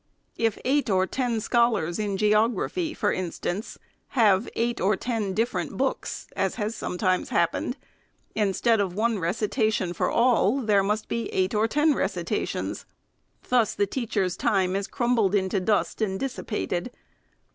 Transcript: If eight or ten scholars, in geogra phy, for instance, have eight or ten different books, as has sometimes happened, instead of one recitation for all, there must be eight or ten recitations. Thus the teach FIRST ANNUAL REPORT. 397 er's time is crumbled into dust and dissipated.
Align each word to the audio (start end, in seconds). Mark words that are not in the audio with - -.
If 0.35 0.57
eight 0.65 0.89
or 0.89 1.05
ten 1.05 1.39
scholars, 1.41 1.99
in 1.99 2.17
geogra 2.17 2.71
phy, 2.71 2.95
for 2.95 3.13
instance, 3.13 3.77
have 4.17 4.49
eight 4.55 4.81
or 4.81 4.95
ten 4.95 5.35
different 5.35 5.77
books, 5.77 6.25
as 6.35 6.55
has 6.55 6.73
sometimes 6.75 7.29
happened, 7.29 7.77
instead 8.33 8.79
of 8.79 8.95
one 8.95 9.19
recitation 9.19 9.93
for 9.93 10.09
all, 10.09 10.59
there 10.61 10.81
must 10.81 11.07
be 11.07 11.27
eight 11.29 11.53
or 11.53 11.67
ten 11.67 11.93
recitations. 11.93 12.87
Thus 13.49 13.75
the 13.75 13.85
teach 13.85 14.15
FIRST 14.15 14.41
ANNUAL 14.43 14.53
REPORT. 14.53 14.63
397 14.71 14.71
er's 14.71 14.71
time 14.71 14.75
is 14.75 14.87
crumbled 14.87 15.35
into 15.35 15.59
dust 15.59 16.01
and 16.01 16.19
dissipated. 16.19 16.91